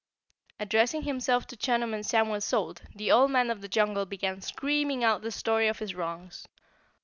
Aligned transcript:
Addressing 0.59 1.03
himself 1.03 1.45
to 1.45 1.55
Chunum 1.55 1.93
and 1.93 2.03
Samuel 2.03 2.41
Salt, 2.41 2.81
the 2.95 3.11
Old 3.11 3.29
Man 3.29 3.51
of 3.51 3.61
the 3.61 3.67
Jungle 3.67 4.07
began 4.07 4.41
screaming 4.41 5.03
out 5.03 5.21
the 5.21 5.29
story 5.29 5.67
of 5.67 5.77
his 5.77 5.93
wrongs. 5.93 6.47